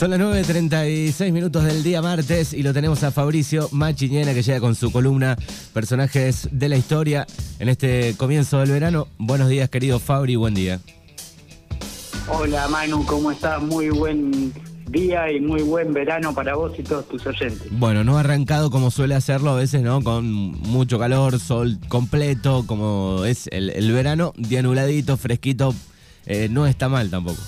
[0.00, 4.58] Son las 9.36 minutos del día martes y lo tenemos a Fabricio Machiñena que llega
[4.58, 5.36] con su columna
[5.74, 7.26] Personajes de la Historia
[7.58, 9.08] en este comienzo del verano.
[9.18, 10.80] Buenos días querido Fabri, buen día.
[12.28, 13.62] Hola Manu, ¿cómo estás?
[13.62, 14.54] Muy buen
[14.88, 17.68] día y muy buen verano para vos y todos tus oyentes.
[17.70, 20.02] Bueno, no ha arrancado como suele hacerlo a veces, ¿no?
[20.02, 25.74] Con mucho calor, sol completo, como es el, verano, día nubladito, fresquito,
[26.24, 27.42] eh, no está mal tampoco.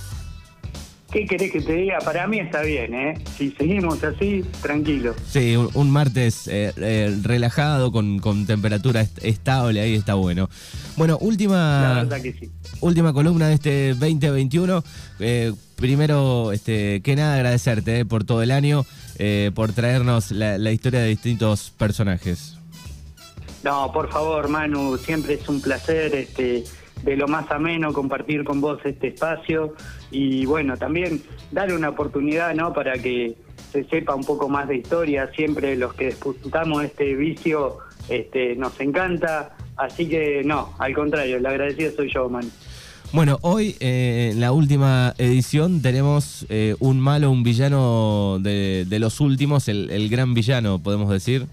[1.12, 1.98] ¿Qué querés que te diga?
[1.98, 3.14] Para mí está bien, ¿eh?
[3.36, 5.14] Si seguimos así, tranquilo.
[5.28, 10.48] Sí, un, martes eh, eh, relajado, con, temperatura estable, ahí está bueno.
[10.96, 12.08] Bueno, última,
[12.80, 14.82] última columna de este 2021.
[15.20, 18.86] Eh, primero, este, que nada, agradecerte por todo el año,
[19.54, 22.56] por traernos la, la historia de distintos personajes.
[23.62, 26.64] No, por favor, Manu, siempre es un placer este
[27.02, 29.74] de lo más ameno compartir con vos este espacio
[30.10, 32.72] y bueno, también darle una oportunidad, ¿no?
[32.72, 33.34] Para que
[33.72, 35.30] se sepa un poco más de historia.
[35.34, 39.56] Siempre los que disputamos este vicio este, nos encanta.
[39.76, 42.50] Así que no, al contrario, el agradecido soy yo, man.
[43.12, 49.20] Bueno, hoy eh, en la última edición tenemos eh, un malo, un villano de, los
[49.20, 51.46] últimos, el, el gran villano, podemos decir.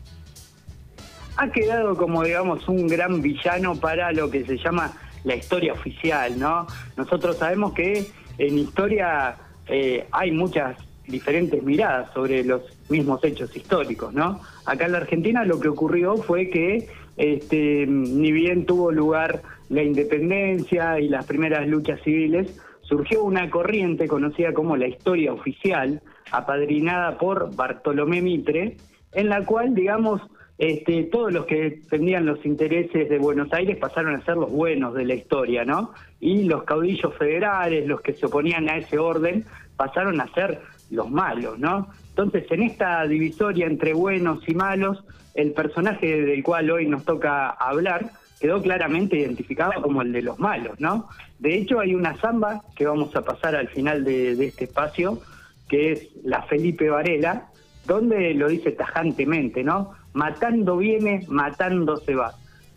[1.36, 6.40] Ha quedado como, digamos, un gran villano para lo que se llama la historia oficial,
[6.40, 6.68] ¿no?
[6.98, 9.36] Nosotros sabemos que en historia
[9.68, 14.40] eh, hay muchas diferentes miradas sobre los mismos hechos históricos, ¿no?
[14.66, 19.84] Acá en la Argentina lo que ocurrió fue que este, ni bien tuvo lugar la
[19.84, 27.18] independencia y las primeras luchas civiles, surgió una corriente conocida como la historia oficial, apadrinada
[27.18, 28.78] por Bartolomé Mitre,
[29.12, 30.22] en la cual, digamos,
[30.60, 34.94] este, todos los que defendían los intereses de Buenos Aires pasaron a ser los buenos
[34.94, 35.94] de la historia, ¿no?
[36.20, 39.46] Y los caudillos federales, los que se oponían a ese orden,
[39.78, 40.60] pasaron a ser
[40.92, 41.88] los malos, ¿no?
[42.10, 45.02] Entonces, en esta divisoria entre buenos y malos,
[45.34, 50.40] el personaje del cual hoy nos toca hablar quedó claramente identificado como el de los
[50.40, 51.08] malos, ¿no?
[51.40, 55.22] De hecho, hay una samba que vamos a pasar al final de, de este espacio,
[55.70, 57.48] que es la Felipe Varela,
[57.86, 59.94] donde lo dice tajantemente, ¿no?
[60.20, 62.34] Matando viene, matando se va.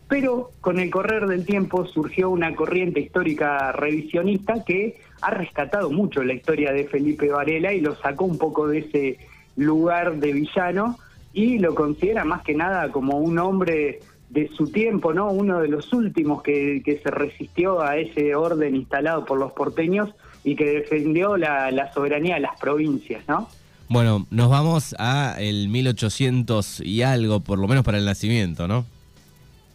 [0.09, 6.23] Pero con el correr del tiempo surgió una corriente histórica revisionista que ha rescatado mucho
[6.23, 9.19] la historia de Felipe Varela y lo sacó un poco de ese
[9.57, 10.99] lugar de villano
[11.33, 14.01] y lo considera más que nada como un hombre
[14.31, 15.33] de su tiempo, ¿no?
[15.33, 20.11] Uno de los últimos que, se resistió a ese orden instalado por los porteños
[20.45, 23.49] y que defendió la, la soberanía de las provincias, ¿no?
[23.93, 28.87] Bueno, nos vamos a el 1800 y algo, por lo menos para el nacimiento, ¿no?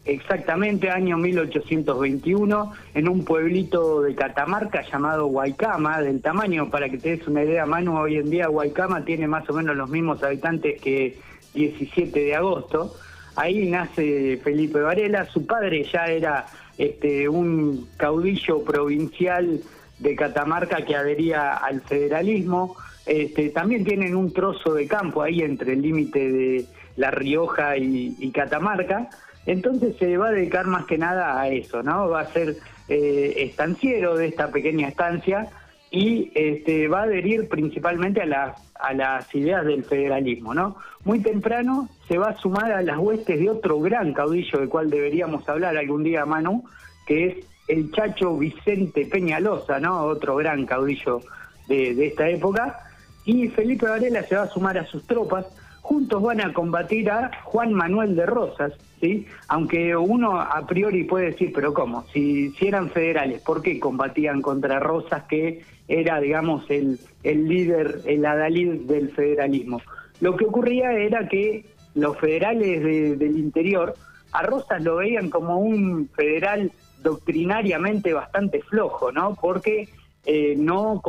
[0.05, 7.15] Exactamente, año 1821, en un pueblito de Catamarca llamado Guaycama, del tamaño, para que te
[7.15, 10.81] des una idea, Manu, hoy en día Guaycama tiene más o menos los mismos habitantes
[10.81, 11.19] que
[11.53, 12.95] 17 de agosto.
[13.35, 16.47] Ahí nace Felipe Varela, su padre ya era
[16.79, 19.61] este, un caudillo provincial
[19.99, 22.77] de Catamarca que adhería al federalismo.
[23.07, 26.65] Este, también tienen un trozo de campo ahí entre el límite de
[26.97, 29.09] La Rioja y, Catamarca.
[29.45, 32.09] Entonces se va a dedicar más que nada a eso, ¿no?
[32.09, 32.57] Va a ser
[32.89, 35.47] eh, estanciero de esta pequeña estancia
[35.89, 40.75] y este, va a adherir principalmente a, a las ideas del federalismo, ¿no?
[41.05, 44.89] Muy temprano se va a sumar a las huestes de otro gran caudillo del cual
[44.89, 46.65] deberíamos hablar algún día, Manu,
[47.05, 50.03] que es el Chacho Vicente Peñalosa, ¿no?
[50.03, 51.21] Otro gran caudillo
[51.69, 52.81] de esta época
[53.27, 55.45] y Felipe Varela se va a sumar a sus tropas.
[55.81, 58.71] Juntos van a combatir a Juan Manuel de Rosas,
[59.01, 59.27] ¿sí?
[59.49, 62.05] Aunque uno a priori puede decir, pero ¿cómo?
[62.13, 68.25] Si, eran federales, ¿por qué combatían contra Rosas, que era, digamos, el, el líder, el
[68.25, 69.81] adalid del federalismo?
[70.21, 71.65] Lo que ocurría era que
[71.95, 73.93] los federales del interior
[74.31, 76.71] a Rosas lo veían como un federal
[77.03, 79.35] doctrinariamente bastante flojo, ¿no?
[79.35, 79.89] Porque
[80.29, 81.01] eh, no,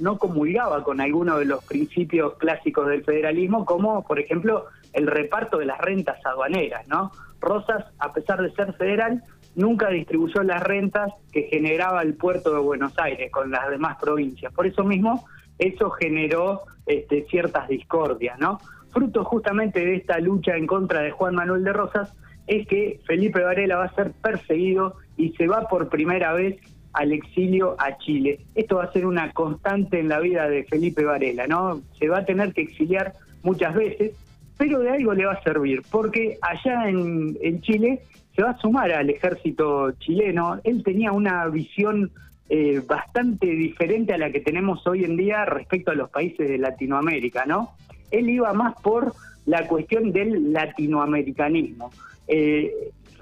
[0.00, 5.58] no comulgaba con algunos de los principios clásicos del federalismo, como por ejemplo el reparto
[5.58, 6.88] de las rentas aduaneras.
[6.88, 7.12] ¿no?
[7.40, 9.22] Rosas, a pesar de ser federal,
[9.54, 14.52] nunca distribuyó las rentas que generaba el puerto de Buenos Aires con las demás provincias.
[14.52, 15.24] Por eso mismo,
[15.56, 18.40] eso generó este, ciertas discordias.
[18.40, 18.58] ¿no?
[18.92, 22.12] Fruto justamente de esta lucha en contra de Juan Manuel de Rosas
[22.48, 26.56] es que Felipe Varela va a ser perseguido y se va por primera vez
[26.94, 28.40] al exilio a Chile.
[28.54, 31.82] Esto va a ser una constante en la vida de Felipe Varela, ¿no?
[31.98, 34.12] Se va a tener que exiliar muchas veces,
[34.56, 38.02] pero de algo le va a servir, porque allá en, Chile
[38.34, 40.60] se va a sumar al ejército chileno.
[40.64, 42.10] Él tenía una visión
[42.48, 46.58] eh, bastante diferente a la que tenemos hoy en día respecto a los países de
[46.58, 47.72] Latinoamérica, ¿no?
[48.10, 49.12] Él iba más por
[49.46, 51.90] la cuestión del latinoamericanismo.
[52.28, 52.72] Eh,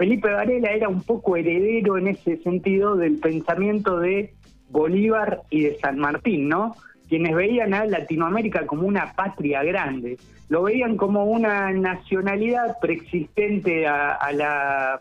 [0.03, 4.35] Felipe Varela era un poco heredero en ese sentido del pensamiento de
[4.69, 6.75] Bolívar y de San Martín, ¿no?
[7.09, 10.19] Quienes veían a Latinoamérica como una patria grande,
[10.49, 14.99] lo veían como una nacionalidad preexistente a, la,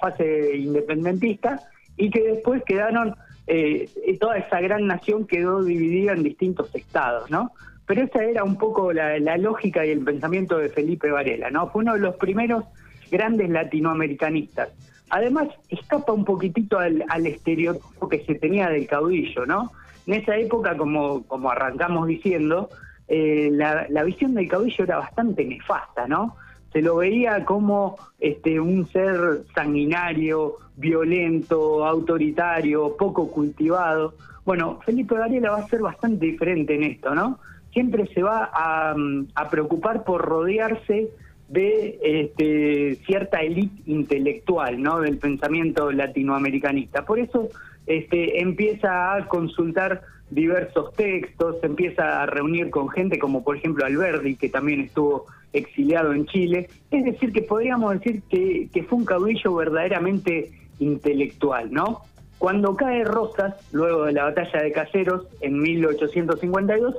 [0.00, 1.60] fase independentista
[1.96, 3.14] y que después quedaron,
[3.46, 3.88] eh,
[4.18, 7.52] toda esa gran nación quedó dividida en distintos estados, ¿no?
[7.86, 11.70] Pero esa era un poco la lógica y el pensamiento de Felipe Varela, ¿no?
[11.70, 12.64] Fue uno de los primeros
[13.10, 14.70] grandes latinoamericanistas.
[15.10, 19.72] Además, escapa un poquitito al, estereotipo que se tenía del caudillo, ¿no?
[20.06, 22.70] En esa época, como, como arrancamos diciendo,
[23.08, 26.36] eh, la, visión del caudillo era bastante nefasta, ¿no?
[26.72, 34.14] Se lo veía como este, un ser sanguinario, violento, autoritario, poco cultivado.
[34.44, 37.40] Bueno, Felipe Varela va a ser bastante diferente en esto, ¿no?
[37.72, 38.94] Siempre se va a,
[39.34, 41.10] a preocupar por rodearse
[41.50, 45.00] de este, cierta élite intelectual ¿no?
[45.00, 47.04] del pensamiento latinoamericanista.
[47.04, 47.48] Por eso
[47.86, 54.36] este, empieza a consultar diversos textos, empieza a reunir con gente como por ejemplo Alberdi,
[54.36, 56.68] que también estuvo exiliado en Chile.
[56.92, 62.02] Es decir, que podríamos decir que, que fue un caudillo verdaderamente intelectual, ¿no?
[62.38, 66.94] Cuando cae Rosas, luego de la batalla de Caseros en 1852,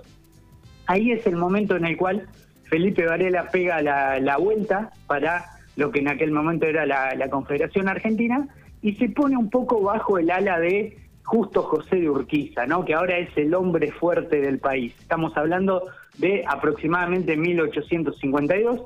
[0.87, 2.27] ahí es el momento en el cual
[2.71, 5.43] Felipe Varela pega la, vuelta para
[5.75, 8.47] lo que en aquel momento era la, Confederación Argentina
[8.81, 12.85] y se pone un poco bajo el ala de Justo José de Urquiza, ¿no?
[12.85, 14.93] que ahora es el hombre fuerte del país.
[15.01, 15.83] Estamos hablando
[16.17, 18.83] de aproximadamente 1852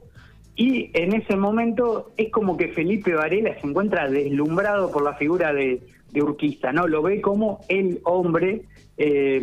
[0.55, 5.53] y en ese momento es como que Felipe Varela se encuentra deslumbrado por la figura
[5.53, 5.79] de,
[6.11, 6.87] de Urquiza, ¿no?
[6.87, 8.63] Lo ve como el hombre
[8.97, 9.41] eh,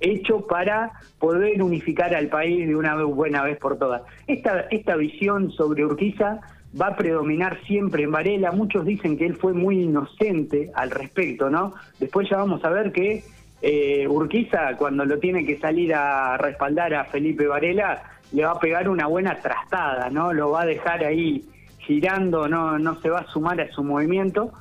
[0.00, 4.02] hecho para poder unificar al país de una buena vez por todas.
[4.26, 6.40] Esta, esta visión sobre Urquiza
[6.80, 8.52] va a predominar siempre en Varela.
[8.52, 11.74] Muchos dicen que él fue muy inocente al respecto, ¿no?
[11.98, 13.24] Después ya vamos a ver que
[13.62, 18.02] eh, Urquiza, cuando lo tiene que salir a respaldar a Felipe Varela,
[18.32, 20.32] le va a pegar una buena trastada, ¿no?
[20.32, 21.44] Lo va a dejar ahí
[21.78, 24.52] girando, no, no se va a sumar a su movimiento.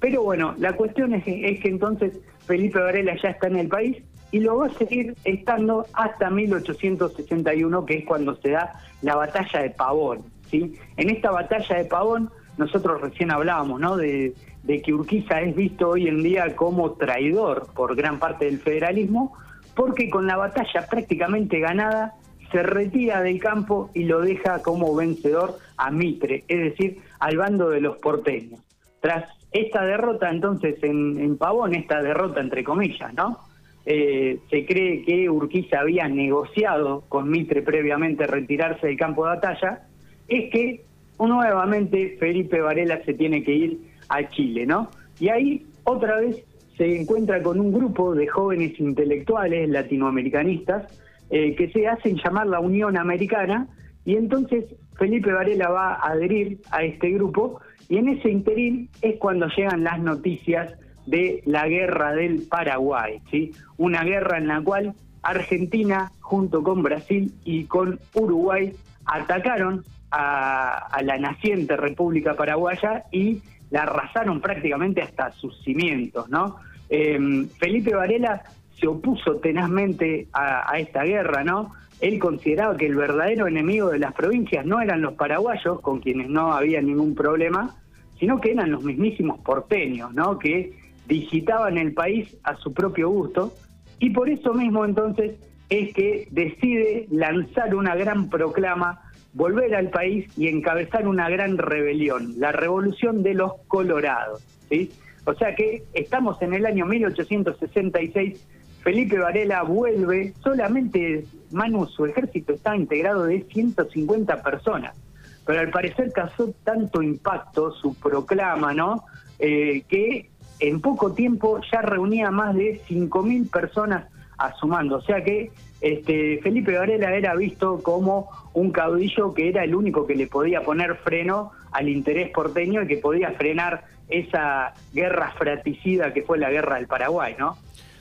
[0.00, 2.18] Pero bueno, la cuestión es, es que entonces
[2.48, 3.98] Felipe Varela ya está en el país
[4.32, 8.72] y lo va a seguir estando hasta 1861, que es cuando se da
[9.02, 10.24] la batalla de Pavón.
[10.50, 10.74] ¿sí?
[10.96, 13.96] En esta batalla de Pavón, nosotros recién hablábamos ¿no?
[13.96, 18.58] de, de que Urquiza es visto hoy en día como traidor por gran parte del
[18.58, 19.34] federalismo,
[19.74, 22.14] porque con la batalla prácticamente ganada
[22.50, 27.68] se retira del campo y lo deja como vencedor a Mitre, es decir, al bando
[27.68, 28.60] de los porteños.
[29.00, 33.38] Tras esta derrota entonces en, Pavón, esta derrota entre comillas, ¿no?
[33.86, 39.86] Eh, se cree que Urquiza había negociado con Mitre previamente retirarse del campo de batalla,
[40.28, 40.84] es que
[41.18, 43.78] nuevamente Felipe Varela se tiene que ir
[44.10, 44.90] a Chile, ¿no?
[45.18, 46.44] Y ahí otra vez
[46.76, 50.86] se encuentra con un grupo de jóvenes intelectuales latinoamericanistas
[51.30, 53.66] eh, que se hacen llamar la Unión Americana
[54.04, 54.64] y entonces
[54.96, 59.84] Felipe Varela va a adherir a este grupo y en ese interín es cuando llegan
[59.84, 60.74] las noticias
[61.06, 63.52] de la guerra del Paraguay, ¿sí?
[63.78, 68.74] Una guerra en la cual Argentina, junto con Brasil y con Uruguay,
[69.06, 73.40] atacaron a, la naciente República Paraguaya y
[73.70, 76.56] la arrasaron prácticamente hasta sus cimientos, ¿no?
[76.90, 78.42] Em, Felipe Varela
[78.78, 81.72] se opuso tenazmente a, a esta guerra, ¿no?
[82.00, 86.28] Él consideraba que el verdadero enemigo de las provincias no eran los paraguayos, con quienes
[86.28, 87.76] no había ningún problema,
[88.18, 90.38] sino que eran los mismísimos porteños, ¿no?
[90.38, 90.72] que
[91.06, 93.52] digitaban el país a su propio gusto,
[93.98, 95.36] y por eso mismo entonces
[95.68, 99.02] es que decide lanzar una gran proclama,
[99.32, 104.42] volver al país y encabezar una gran rebelión, la revolución de los colorados.
[104.68, 104.90] ¿sí?
[105.24, 108.46] O sea que estamos en el año 1866
[108.82, 114.96] Felipe Varela vuelve, solamente Manu, su ejército está integrado de 150 personas,
[115.44, 119.04] pero al parecer causó tanto impacto su proclama, ¿no?
[119.38, 120.30] Eh, que
[120.60, 124.06] en poco tiempo ya reunía más de 5.000 personas
[124.36, 124.96] a su mando.
[124.96, 130.06] O sea que este, Felipe Varela era visto como un caudillo que era el único
[130.06, 136.12] que le podía poner freno al interés porteño y que podía frenar esa guerra fratricida
[136.12, 137.58] que fue la guerra del Paraguay, ¿no?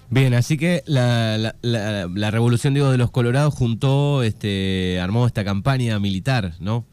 [0.09, 6.53] Bien, así que la, revolución digo, de los Colorados juntó, este, armó esta campaña militar,
[6.59, 6.85] ¿no?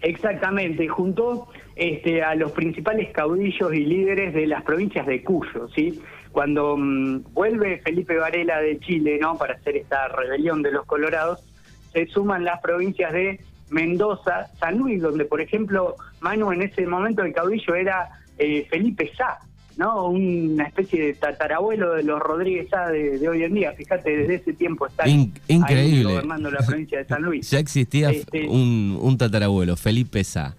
[0.00, 6.00] Exactamente, juntó este, a los principales caudillos y líderes de las provincias de Cuyo, ¿sí?
[6.32, 9.36] Cuando mm, vuelve Felipe Varela de Chile, ¿no?
[9.36, 11.40] Para hacer esta rebelión de los colorados,
[11.92, 13.40] se suman las provincias de
[13.70, 19.10] Mendoza, San Luis, donde por ejemplo Manu en ese momento el caudillo era eh, Felipe
[19.16, 19.38] Sá,
[19.80, 20.08] ¿no?
[20.08, 23.72] Una especie de tatarabuelo de los Rodríguez Sá de, hoy en día.
[23.72, 26.12] Fíjate, desde ese tiempo está increíble.
[26.12, 27.50] gobernando la provincia de San Luis.
[27.50, 30.54] ya existía este, un, un tatarabuelo, Felipe Sá.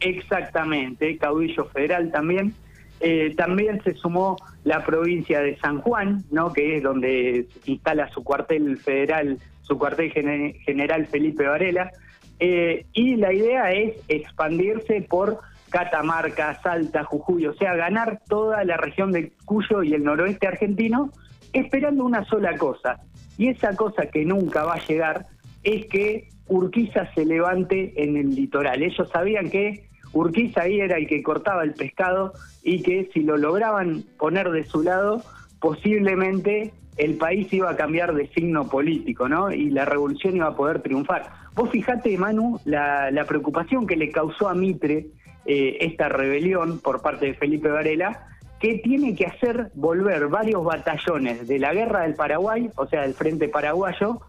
[0.00, 2.52] Exactamente, caudillo federal también.
[3.00, 6.52] Eh, también se sumó la provincia de San Juan, ¿no?
[6.52, 11.90] que es donde se instala su cuartel federal, su cuartel general Felipe Varela.
[12.38, 18.76] Eh, y la idea es expandirse por Catamarca, Salta, Jujuy, o sea, ganar toda la
[18.76, 21.10] región de Cuyo y el noroeste argentino,
[21.52, 23.00] esperando una sola cosa.
[23.38, 25.26] Y esa cosa que nunca va a llegar
[25.62, 28.82] es que Urquiza se levante en el litoral.
[28.82, 33.36] Ellos sabían que Urquiza ahí era el que cortaba el pescado y que si lo
[33.36, 35.22] lograban poner de su lado,
[35.60, 39.50] posiblemente el país iba a cambiar de signo político, ¿no?
[39.52, 41.30] Y la revolución iba a poder triunfar.
[41.54, 45.06] Vos fijate, Manu, la, preocupación que le causó a Mitre
[45.46, 48.26] eh, esta rebelión por parte de Felipe Varela,
[48.58, 53.14] que tiene que hacer volver varios batallones de la guerra del Paraguay, o sea, del
[53.14, 54.20] Frente Paraguayo,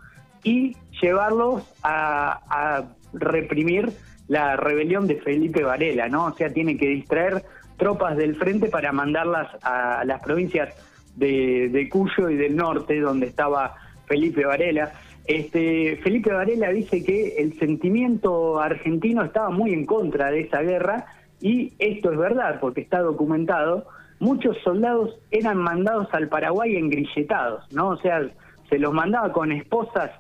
[0.44, 3.92] y llevarlos a, a reprimir
[4.28, 6.26] la rebelión de Felipe Varela, ¿no?
[6.26, 7.44] O sea, tiene que distraer
[7.78, 10.74] tropas del frente para mandarlas a las provincias
[11.16, 13.76] de, Cuyo y del norte, donde estaba
[14.06, 14.92] Felipe Varela.
[15.26, 21.06] Este, Felipe Varela dice que el sentimiento argentino estaba muy en contra de esa guerra
[21.40, 23.88] y esto es verdad porque está documentado.
[24.20, 27.90] Muchos soldados eran mandados al Paraguay engrilletados, ¿no?
[27.90, 28.22] O sea,
[28.70, 30.12] se los mandaba con esposas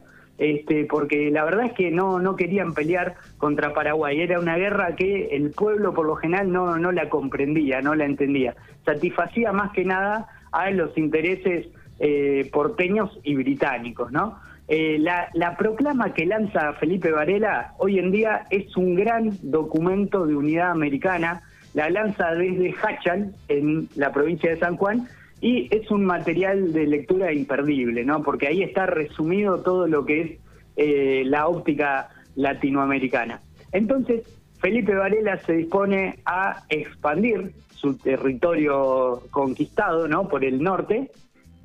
[0.41, 4.21] este, porque la verdad es que no, no querían pelear contra Paraguay.
[4.21, 8.05] Era una guerra que el pueblo por lo general no, no la comprendía, no la
[8.05, 8.55] entendía.
[8.83, 11.67] Satisfacía más que nada a los intereses
[11.99, 14.39] eh, porteños y británicos, ¿no?
[14.73, 20.25] Eh, la, la, proclama que lanza Felipe Varela hoy en día es un gran documento
[20.25, 21.41] de unidad americana.
[21.73, 25.09] La lanza desde Hachal, en la provincia de San Juan,
[25.41, 28.23] y es un material de lectura imperdible, ¿no?
[28.23, 30.31] Porque ahí está resumido todo lo que es
[30.77, 33.41] eh, la óptica latinoamericana.
[33.73, 34.23] Entonces,
[34.61, 40.29] Felipe Varela se dispone a expandir su territorio conquistado, ¿no?
[40.29, 41.11] Por el norte,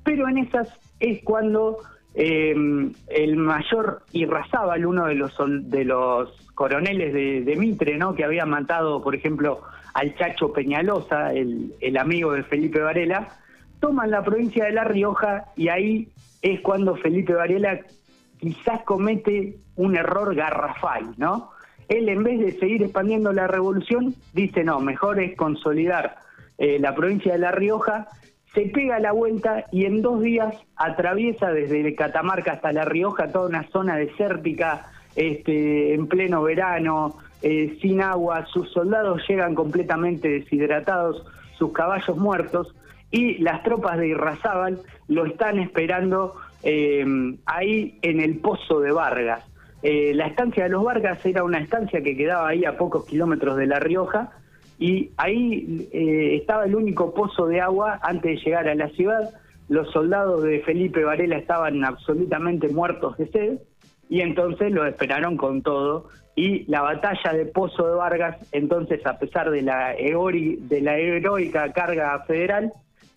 [0.03, 1.79] pero en esas es cuando
[2.17, 5.35] em, el mayor Irrazábal, uno de los
[5.71, 8.15] de los coroneles de, Mitre, ¿no?
[8.15, 9.61] Que había matado, por ejemplo,
[9.95, 13.29] al Chacho Peñalosa, el, el amigo de Felipe Varela,
[13.81, 16.09] toman la provincia de La Rioja y ahí
[16.43, 17.81] es cuando Felipe Varela
[18.39, 21.51] quizás comete un error garrafal, ¿no?
[21.89, 26.17] Él en vez de seguir expandiendo la revolución, dice, no, mejor es consolidar
[26.59, 28.09] eh, la provincia de La Rioja,
[28.57, 33.51] se pega la vuelta y en dos días atraviesa desde Catamarca hasta La Rioja toda
[33.51, 41.23] una zona desértica, este, en pleno verano, eh, sin agua, sus soldados llegan completamente deshidratados,
[41.59, 42.75] sus caballos muertos,
[43.11, 47.05] y las tropas de Irrazábal lo están esperando eh,
[47.45, 49.45] ahí en el pozo de Vargas.
[49.83, 53.59] Eh, la estancia de los Vargas era una estancia que quedaba ahí a pocos kilómetros
[53.59, 54.33] de La Rioja
[54.79, 59.31] y ahí eh, estaba el único pozo de agua antes de llegar a la ciudad.
[59.69, 63.59] Los soldados de Felipe Varela estaban absolutamente muertos de sed
[64.09, 69.19] y entonces lo esperaron con todo y la batalla de Pozo de Vargas, entonces a
[69.19, 72.73] pesar de la, de la heroica carga federal,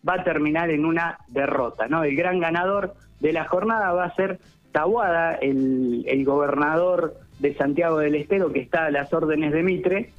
[0.08, 1.90] va a terminar en una derrota.
[1.90, 2.06] ¿no?
[2.06, 4.40] El gran ganador de la jornada va a ser
[4.72, 10.14] Tabuada, el, el gobernador de Santiago del Estero, que está a las órdenes de Mitre,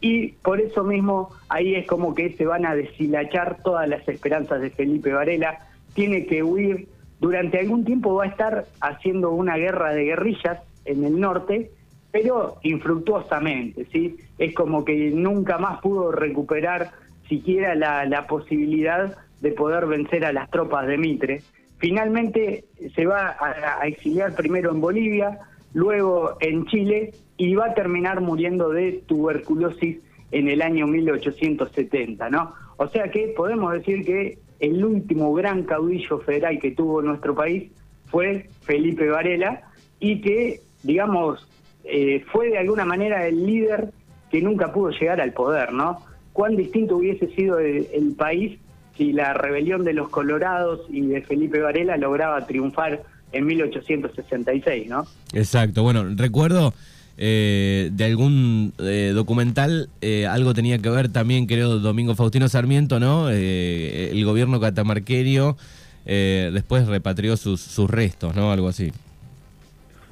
[0.00, 4.60] y por eso mismo ahí es como que se van a deshilachar todas las esperanzas
[4.60, 5.58] de Felipe Varela.
[5.94, 6.88] Tiene que huir,
[7.20, 11.70] durante algún tiempo va a estar haciendo una guerra de guerrillas en el norte,
[12.12, 14.16] pero infructuosamente, ¿sí?
[14.38, 16.90] Es como que nunca más pudo recuperar
[17.28, 21.42] siquiera la, la posibilidad de poder vencer a las tropas de Mitre.
[21.78, 25.38] Finalmente se va a, exiliar primero en Bolivia,
[25.74, 29.98] luego en Chile y va a terminar muriendo de tuberculosis
[30.32, 32.52] en el año 1870, ¿no?
[32.76, 37.70] O sea que podemos decir que el último gran caudillo federal que tuvo nuestro país
[38.06, 39.62] fue Felipe Varela
[40.00, 41.48] y que, digamos,
[41.84, 43.90] eh, fue de alguna manera el líder
[44.30, 45.98] que nunca pudo llegar al poder, ¿no?
[46.32, 48.58] Cuán distinto hubiese sido el país
[48.96, 53.02] si la rebelión de los Colorados y de Felipe Varela lograba triunfar
[53.32, 55.06] en 1866, ¿no?
[55.32, 56.74] Exacto, bueno, recuerdo
[57.16, 58.74] de algún
[59.14, 59.88] documental,
[60.28, 63.30] algo tenía que ver también, creo, Domingo Faustino Sarmiento, ¿no?
[63.30, 65.56] el gobierno catamarqueño
[66.04, 68.52] después repatrió sus, sus restos, ¿no?
[68.52, 68.92] Algo así.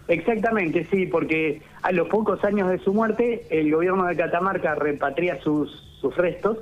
[0.09, 5.41] Exactamente, sí, porque a los pocos años de su muerte, el gobierno de Catamarca repatria
[5.41, 6.59] sus, sus restos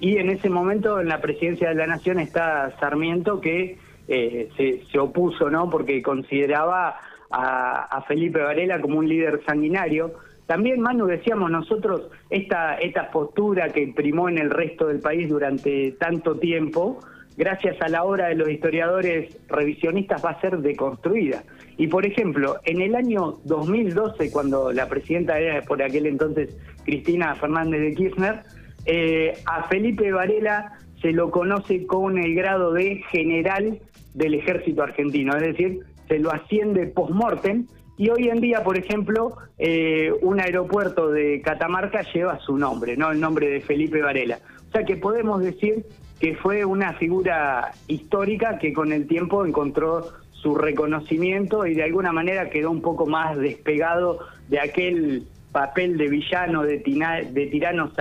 [0.00, 3.78] y en ese momento en la presidencia de la Nación está Sarmiento que
[4.08, 5.68] eh, se, se, opuso, ¿no?
[5.68, 6.96] Porque consideraba
[7.30, 10.14] a, Felipe Varela como un líder sanguinario.
[10.46, 15.92] También, Manu, decíamos nosotros, esta, esta postura que primó en el resto del país durante
[15.92, 17.00] tanto tiempo,
[17.36, 21.42] gracias a la obra de los historiadores revisionistas, va a ser deconstruida.
[21.76, 27.34] Y por ejemplo, en el año 2012, cuando la presidenta era por aquel entonces Cristina
[27.34, 28.42] Fernández de Kirchner,
[28.86, 33.78] eh, a Felipe Varela se lo conoce con el grado de general
[34.14, 39.36] del ejército argentino, es decir, se lo asciende post-mortem y hoy en día, por ejemplo,
[39.58, 44.38] eh, un aeropuerto de Catamarca lleva su nombre, no el nombre de Felipe Varela.
[44.68, 45.84] O sea que podemos decir
[46.20, 52.12] que fue una figura histórica que con el tiempo encontró su reconocimiento y de alguna
[52.12, 57.92] manera quedó un poco más despegado de aquel papel de villano, de, de tirano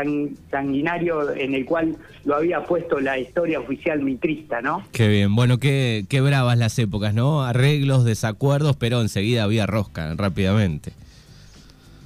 [0.52, 4.84] sanguinario en el cual lo había puesto la historia oficial mitrista, ¿no?
[4.92, 7.44] Qué bien, bueno, qué, qué bravas las épocas, ¿no?
[7.44, 10.92] Arreglos, desacuerdos, pero enseguida había rosca, rápidamente.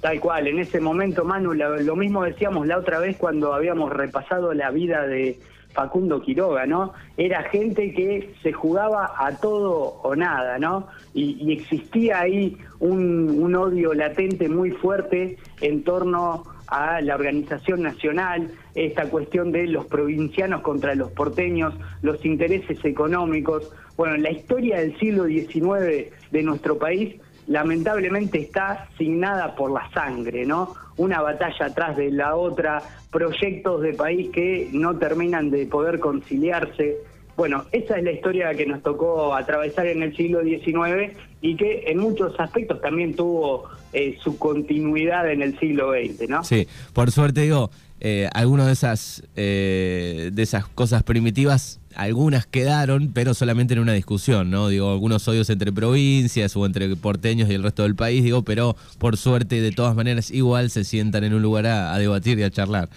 [0.01, 4.53] Tal cual, en ese momento, Manu, lo mismo decíamos la otra vez cuando habíamos repasado
[4.53, 5.39] la vida de
[5.73, 6.93] Facundo Quiroga, ¿no?
[7.17, 10.87] Era gente que se jugaba a todo o nada, ¿no?
[11.13, 19.09] Y, existía ahí un, odio latente muy fuerte en torno a la organización nacional, esta
[19.09, 23.71] cuestión de los provincianos contra los porteños, los intereses económicos.
[23.97, 27.19] Bueno, la historia del siglo XIX de nuestro país
[27.51, 30.74] lamentablemente está signada por la sangre, ¿no?
[30.98, 32.81] Una batalla atrás de la otra,
[33.12, 36.98] proyectos de país que no terminan de poder conciliarse.
[37.36, 41.84] Bueno, esa es la historia que nos tocó atravesar en el siglo XIX y que
[41.88, 46.43] en muchos aspectos también tuvo eh, su continuidad en el siglo XX, ¿no?
[46.43, 47.69] Sí, por suerte digo,
[48.03, 53.93] eh, algunas de esas, eh, de esas cosas primitivas algunas quedaron, pero solamente en una
[53.93, 54.69] discusión, ¿no?
[54.69, 58.75] Digo, algunos odios entre provincias o entre porteños y el resto del país, digo, pero
[58.97, 62.49] por suerte, de todas maneras, igual se sientan en un lugar a, debatir y a
[62.49, 62.89] charlar.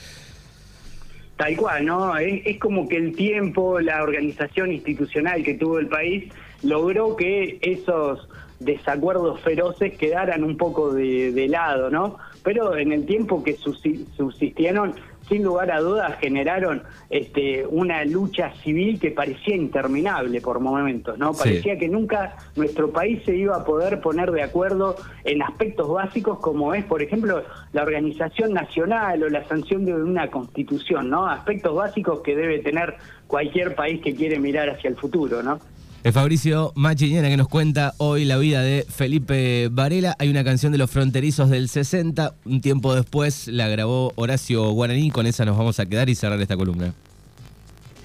[1.37, 2.17] Tal cual, ¿no?
[2.17, 8.27] Es, como que el tiempo, la organización institucional que tuvo el país logró que esos
[8.59, 12.17] desacuerdos feroces quedaran un poco de, de lado, ¿no?
[12.45, 14.95] Pero en el tiempo que subsistieron
[15.29, 21.33] sin lugar a dudas generaron este, una lucha civil que parecía interminable por momentos, ¿no?
[21.33, 26.39] Parecía que nunca nuestro país se iba a poder poner de acuerdo en aspectos básicos
[26.41, 31.27] como es, por ejemplo, la organización nacional o la sanción de una constitución, ¿no?
[31.27, 32.95] Aspectos básicos que debe tener
[33.27, 35.59] cualquier país que quiere mirar hacia el futuro, ¿no?
[36.05, 40.15] Es Fabricio Machiñena que nos cuenta hoy la vida de Felipe Varela.
[40.19, 42.35] Hay una canción de los fronterizos del 60.
[42.45, 45.11] Un tiempo después la grabó Horacio Guaraní.
[45.11, 46.93] Con esa nos vamos a quedar y cerrar esta columna.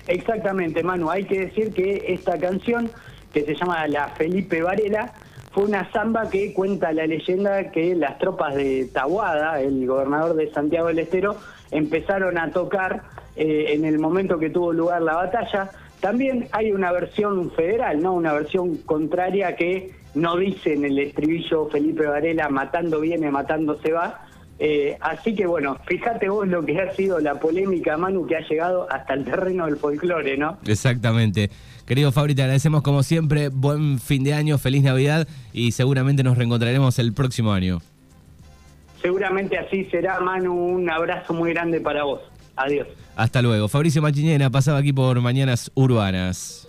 [0.08, 1.10] Exactamente, Manu.
[1.10, 2.90] Hay que decir que esta canción,
[3.34, 5.12] que se llama La Felipe Varela,
[5.52, 10.50] fue una samba que cuenta la leyenda que las tropas de Tahuada, el gobernador de
[10.54, 11.36] Santiago del Estero,
[11.70, 13.04] empezaron a tocar
[13.36, 18.14] eh, en el momento que tuvo lugar la batalla también hay una versión federal, ¿no?
[18.14, 23.92] Una versión contraria que no dice en el estribillo Felipe Varela matando viene, matando se
[23.92, 24.26] va.
[24.62, 28.42] Eh, así que bueno, fíjate vos lo que ha sido la polémica, Manu, que ha
[28.42, 30.58] llegado hasta el terreno del folclore, ¿no?
[30.66, 31.50] Exactamente.
[31.86, 36.38] Querido Fabri, te agradecemos como siempre, buen fin de año, feliz Navidad y seguramente nos
[36.38, 37.80] reencontraremos el próximo año.
[39.02, 42.22] Seguramente así será, Manu, un abrazo muy grande para vos.
[42.60, 42.88] Adiós.
[43.16, 43.68] Hasta luego.
[43.68, 46.68] Fabricio Machiñena pasaba aquí por Mañanas Urbanas.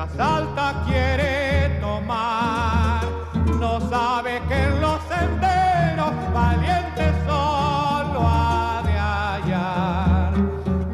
[0.00, 3.02] asalta quiere tomar,
[3.60, 10.32] no sabe que en los senderos valientes solo ha de hallar,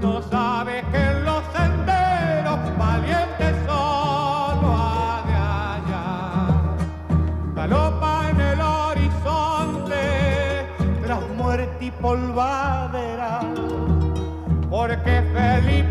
[0.01, 6.55] no sabe que en los senderos valientes solo ha de hallar.
[7.55, 10.03] Galopa en el horizonte
[11.05, 13.41] tras muerte y polvadera,
[14.69, 15.86] porque Felipe